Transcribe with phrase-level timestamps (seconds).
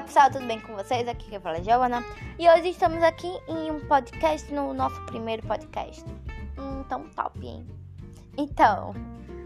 [0.00, 1.06] Olá pessoal, tudo bem com vocês?
[1.06, 2.02] Aqui quem fala é Giovana
[2.38, 6.02] e hoje estamos aqui em um podcast, no nosso primeiro podcast.
[6.58, 7.66] Hum, tão top, hein?
[8.38, 8.94] Então,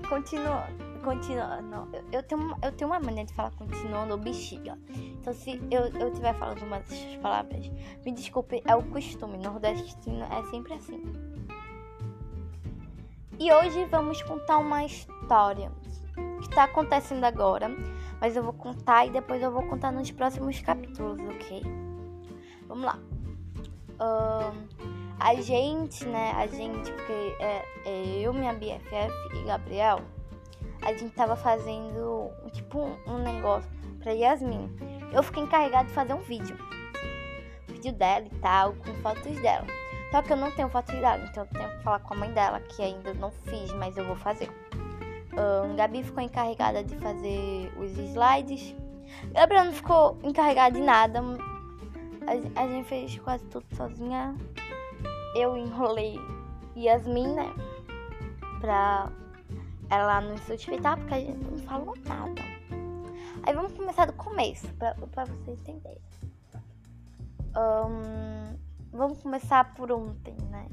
[0.09, 1.89] continuando, continuando.
[1.93, 4.79] Eu, eu, tenho, eu tenho uma maneira de falar continuando ou bexiga.
[4.91, 6.85] Então, se eu, eu estiver falando umas
[7.21, 7.69] palavras,
[8.07, 9.39] me desculpe, é o costume.
[9.39, 11.03] Nordestino é sempre assim.
[13.41, 15.73] E hoje vamos contar uma história
[16.45, 17.71] que está acontecendo agora
[18.25, 21.63] mas eu vou contar e depois eu vou contar nos próximos capítulos, ok?
[22.67, 22.99] Vamos lá.
[24.01, 24.67] Uh,
[25.21, 26.33] a gente, né?
[26.35, 30.01] A gente, porque é, é, eu, minha BFF e Gabriel,
[30.81, 33.71] a gente tava fazendo tipo um, um negócio
[34.01, 34.75] pra Yasmin.
[35.13, 36.57] Eu fiquei encarregada de fazer um vídeo.
[37.69, 39.67] vídeo dela e tal, com fotos dela.
[40.11, 42.33] Só que eu não tenho fotos dela, então eu tenho que falar com a mãe
[42.33, 44.49] dela, que ainda não fiz, mas eu vou fazer.
[45.37, 48.75] Um, Gabi ficou encarregada de fazer os slides.
[49.33, 51.21] Gabriel não ficou encarregada de nada.
[52.27, 54.35] A, a, gente fez quase tudo sozinha.
[55.35, 56.19] Eu enrolei
[56.77, 57.53] Yasmin, né?
[58.61, 59.11] Pra
[59.91, 62.43] ela não se justificar, porque a gente não falou nada.
[63.43, 66.01] Aí vamos começar do começo, pra, pra vocês entenderem.
[67.57, 68.57] Um,
[68.93, 70.67] vamos começar por ontem, né?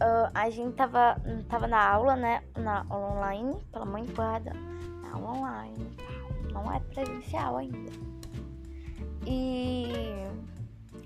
[0.00, 1.16] Uh, a gente tava,
[1.48, 2.42] tava na aula, né?
[2.56, 4.52] Na aula online, pela mãe guarda.
[5.02, 5.96] Na aula online,
[6.52, 7.92] não é presencial ainda.
[9.26, 9.92] E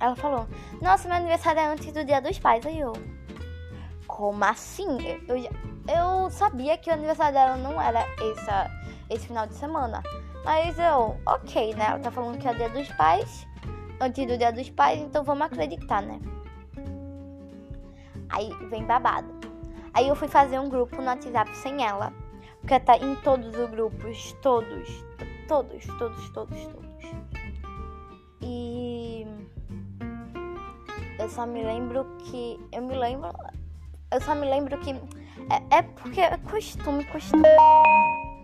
[0.01, 0.47] ela falou:
[0.81, 2.65] Nossa, meu aniversário é antes do dia dos pais.
[2.67, 2.93] Aí eu,
[4.07, 4.99] como assim?
[5.29, 5.37] Eu,
[5.89, 8.71] eu sabia que o aniversário dela não era essa,
[9.11, 10.03] esse final de semana.
[10.45, 11.87] Mas eu, ok, né?
[11.89, 13.47] Ela tá falando que é o dia dos pais,
[14.01, 16.21] antes do dia dos pais, então vamos acreditar, né?
[18.33, 19.29] Aí vem babado.
[19.95, 22.13] Aí eu fui fazer um grupo no WhatsApp sem ela.
[22.61, 24.33] Porque tá em todos os grupos.
[24.41, 25.05] Todos.
[25.47, 26.93] Todos, todos, todos, todos.
[28.41, 29.27] E.
[31.19, 32.59] Eu só me lembro que.
[32.73, 33.31] Eu me lembro.
[34.11, 34.93] Eu só me lembro que.
[34.93, 37.43] É, é porque é costume, costume.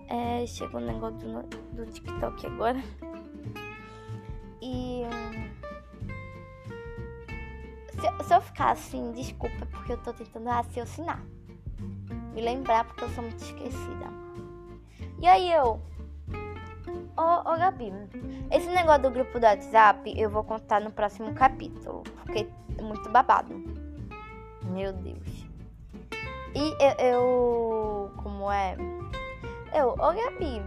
[0.09, 1.43] É, chegou um negócio do,
[1.77, 2.82] do TikTok agora.
[8.00, 11.22] Se, se eu ficar assim, desculpa, porque eu tô tentando raciocinar.
[12.34, 14.06] Me lembrar, porque eu sou muito esquecida.
[15.20, 15.81] E aí eu.
[17.16, 17.92] Ô, ô Gabi,
[18.50, 22.48] esse negócio do grupo do WhatsApp eu vou contar no próximo capítulo, porque
[22.78, 23.54] é muito babado.
[24.65, 25.47] Meu Deus.
[26.54, 28.76] E eu, eu como é?
[29.75, 30.62] Eu, ô Gabi.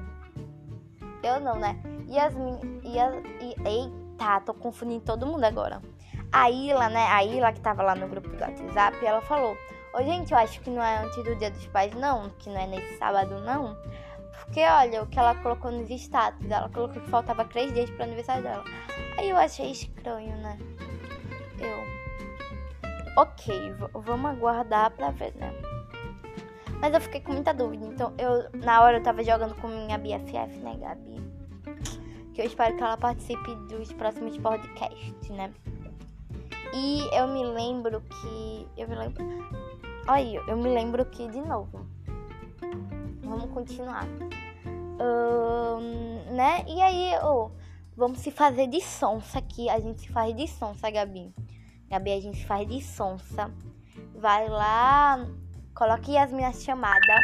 [1.23, 1.79] Eu não, né?
[2.09, 5.81] Yasmin, Yas, e, eita, tô confundindo todo mundo agora.
[6.31, 7.05] A Ila, né?
[7.07, 9.57] A Ila que tava lá no grupo do WhatsApp, ela falou:
[9.93, 12.29] Ô, gente, eu acho que não é antes do dia dos pais, não.
[12.39, 13.77] Que não é nesse sábado, não.
[14.39, 18.03] Porque, olha, o que ela colocou nos status, ela colocou que faltava três dias pro
[18.03, 18.63] aniversário dela.
[19.17, 20.57] Aí eu achei estranho, né?
[21.59, 23.21] Eu.
[23.21, 25.53] Ok, vamos aguardar pra ver, né?
[26.79, 27.85] Mas eu fiquei com muita dúvida.
[27.85, 31.21] Então, eu, na hora eu tava jogando com minha BFF, né, Gabi?
[32.33, 35.53] Que eu espero que ela participe dos próximos podcasts, né?
[36.73, 38.67] E eu me lembro que.
[38.77, 39.23] Eu me lembro.
[40.07, 41.85] Aí, eu me lembro que, de novo.
[43.23, 44.05] Vamos continuar.
[44.99, 46.63] Um, né?
[46.67, 47.51] E aí, oh,
[47.95, 49.69] vamos se fazer de sonsa aqui.
[49.69, 51.33] A gente se faz de sonsa, Gabi.
[51.89, 53.51] Gabi, a gente se faz de sonsa.
[54.15, 55.25] Vai lá,
[55.75, 57.21] coloque as minhas chamadas.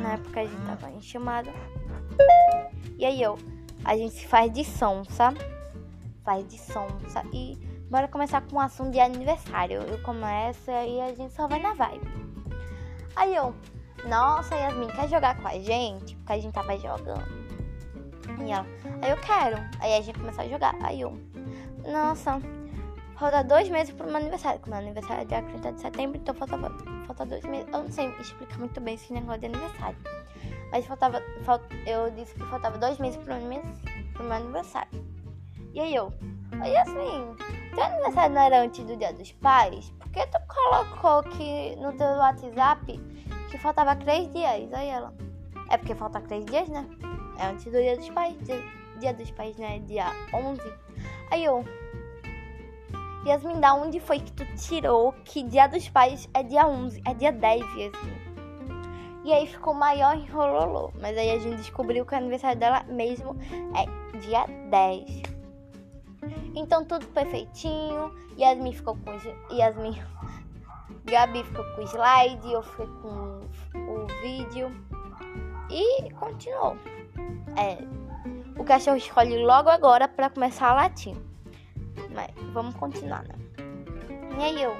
[0.00, 1.50] Na época a gente tava em chamada.
[2.98, 3.36] E aí, eu,
[3.84, 5.34] a gente se faz de sonsa.
[6.24, 7.22] Faz de sonsa.
[7.32, 9.80] E Bora começar com um assunto de aniversário.
[9.82, 12.06] Eu começo e a gente só vai na vibe.
[13.14, 13.54] Aí eu,
[14.08, 16.16] nossa, Yasmin, quer jogar com a gente?
[16.16, 17.46] Porque a gente tava jogando.
[18.44, 18.66] E ela,
[19.02, 19.56] aí eu quero.
[19.78, 20.74] Aí a gente começou a jogar.
[20.82, 21.16] Aí eu,
[21.86, 22.40] nossa,
[23.16, 24.58] falta dois meses pro meu aniversário.
[24.58, 26.70] Porque meu aniversário é dia 30 de setembro, então faltava,
[27.06, 27.68] falta dois meses.
[27.72, 29.96] Eu não sei explicar muito bem esse negócio de aniversário.
[30.72, 35.06] Mas faltava, falt, eu disse que faltava dois meses pro meu, aniversário.
[35.72, 36.12] E aí eu,
[36.62, 37.36] oi Yasmin,
[37.76, 39.90] teu aniversário não era antes do dia dos pais?
[39.98, 43.00] Por que tu colocou que no teu WhatsApp
[43.50, 44.72] que faltava três dias?
[44.72, 45.14] Aí ela,
[45.68, 46.86] é porque falta três dias, né?
[47.38, 48.34] É antes do dia dos pais.
[48.44, 48.62] Dia,
[48.98, 49.78] dia dos pais, né?
[49.80, 50.60] Dia 11.
[51.30, 51.64] Aí eu,
[53.26, 57.02] Yasmin, da onde foi que tu tirou que dia dos pais é dia 11?
[57.06, 58.26] É dia 10, Yasmin.
[59.22, 60.92] E aí ficou maior enrololô.
[60.98, 63.36] Mas aí a gente descobriu que o aniversário dela mesmo
[63.76, 65.35] é dia 10.
[66.56, 68.12] Então tudo perfeitinho.
[68.38, 70.02] Yasmin ficou com Yasmin.
[71.04, 73.40] Gabi ficou com o slide, eu fiquei com
[73.74, 74.74] o vídeo.
[75.70, 76.76] E continuou.
[77.56, 77.78] É,
[78.58, 81.14] o cachorro escolhe logo agora para começar a latir.
[82.12, 83.34] Mas vamos continuar, né?
[84.38, 84.74] E aí eu,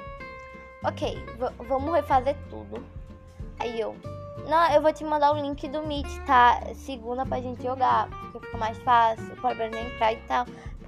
[0.83, 1.17] ok,
[1.67, 2.83] vamos refazer tudo.
[3.59, 3.95] Aí eu,
[4.49, 6.61] não, eu vou te mandar o link do Meet, tá?
[6.73, 10.45] Segunda pra gente jogar, porque fica mais fácil, o problema entrar e tal.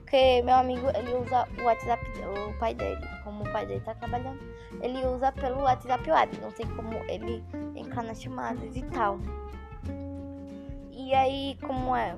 [0.09, 3.93] Porque meu amigo, ele usa o WhatsApp, o pai dele, como o pai dele tá
[3.93, 4.39] trabalhando,
[4.81, 7.43] ele usa pelo WhatsApp Web, não tem como ele
[7.75, 9.19] entrar nas chamadas e tal.
[10.91, 12.15] E aí, como é?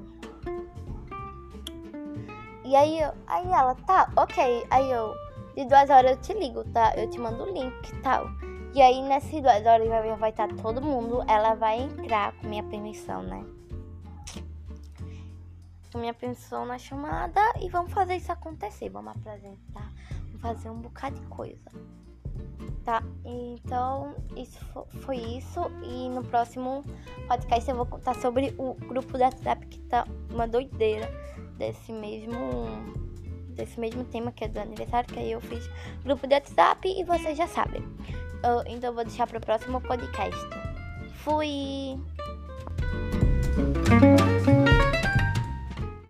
[2.64, 4.66] E aí, aí ela, tá, ok.
[4.70, 5.14] Aí eu,
[5.54, 6.94] de duas horas eu te ligo, tá?
[6.96, 8.26] Eu te mando o link e tal.
[8.74, 11.26] E aí, nessas duas horas vai estar todo mundo.
[11.28, 13.44] Ela vai entrar com minha permissão, né?
[15.96, 17.42] Minha permissão na chamada.
[17.60, 18.90] E vamos fazer isso acontecer.
[18.90, 19.92] Vamos apresentar.
[20.28, 21.72] Vamos fazer um bocado de coisa.
[22.84, 23.04] Tá?
[23.26, 24.60] Então, isso
[25.02, 25.60] foi isso.
[25.84, 26.84] E no próximo
[27.28, 31.10] podcast eu vou contar sobre o grupo da WhatsApp que tá uma doideira
[31.58, 32.38] desse mesmo
[33.50, 35.70] desse mesmo tema que é do aniversário, que aí eu fiz
[36.04, 37.84] grupo de WhatsApp e vocês já sabem.
[38.44, 40.40] Eu, então eu vou deixar para o próximo podcast.
[41.24, 42.00] Fui!